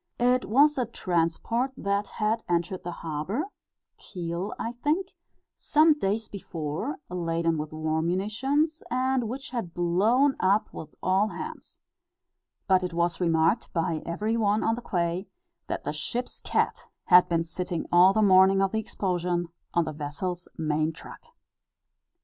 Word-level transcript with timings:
It 0.17 0.45
was 0.45 0.79
a 0.79 0.87
transport 0.87 1.73
that 1.77 2.07
had 2.07 2.43
entered 2.49 2.81
the 2.83 2.89
harbour 2.91 3.43
Kiel, 3.99 4.51
I 4.57 4.71
think 4.71 5.09
some 5.57 5.93
days 5.93 6.27
before, 6.27 6.97
laden 7.07 7.59
with 7.59 7.71
war 7.71 8.01
munitions, 8.01 8.81
and 8.89 9.29
which 9.29 9.51
had 9.51 9.75
blown 9.75 10.37
up 10.39 10.73
with 10.73 10.95
all 11.03 11.27
hands. 11.27 11.77
But 12.65 12.81
it 12.83 12.95
was 12.95 13.21
remarked 13.21 13.71
by 13.73 14.01
every 14.03 14.35
one 14.35 14.63
on 14.63 14.73
the 14.73 14.81
quay, 14.81 15.27
that 15.67 15.83
the 15.83 15.93
ship's 15.93 16.39
cat 16.39 16.87
had 17.03 17.29
been 17.29 17.43
sitting 17.43 17.85
all 17.91 18.11
the 18.11 18.23
morning 18.23 18.59
of 18.59 18.71
the 18.71 18.79
explosion, 18.79 19.49
on 19.75 19.85
the 19.85 19.93
vessel's 19.93 20.47
main 20.57 20.93
truck. 20.93 21.23